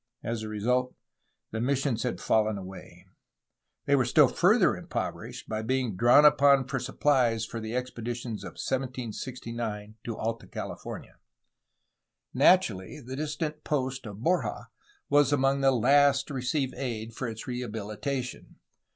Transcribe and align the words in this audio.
As 0.23 0.41
a 0.41 0.47
result 0.49 0.95
the 1.51 1.61
missions 1.61 2.01
had 2.01 2.19
fallen 2.19 2.57
away, 2.57 3.03
and 3.05 3.15
they 3.85 3.95
were 3.95 4.03
still 4.03 4.27
further 4.27 4.75
impoverished 4.75 5.47
by 5.47 5.61
being 5.61 5.95
drawn 5.95 6.25
upon 6.25 6.65
for 6.67 6.79
suppUes 6.79 7.47
for 7.47 7.59
the 7.59 7.75
expeditions 7.75 8.43
of 8.43 8.53
1769 8.53 9.97
to 10.03 10.17
Alta 10.17 10.47
California. 10.47 11.17
Naturally, 12.33 12.99
the 12.99 13.15
distant 13.15 13.63
post 13.63 14.07
of 14.07 14.23
Borja 14.23 14.69
was 15.07 15.31
among 15.31 15.61
the 15.61 15.69
last 15.69 16.25
to 16.29 16.33
receive 16.33 16.73
aid 16.73 17.13
for 17.13 17.27
its 17.27 17.45
rehabilitation. 17.45 18.55